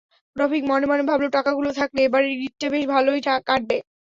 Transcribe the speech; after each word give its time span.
রফিক 0.35 0.63
মনে 0.69 0.85
মনে 0.87 1.03
ভাবল, 1.09 1.25
টাকাগুলো 1.37 1.69
থাকলে 1.79 1.99
এবারের 2.03 2.33
ঈদটা 2.39 2.67
বেশ 2.73 2.83
ভালোই 2.93 3.19
কাটবে। 3.47 3.77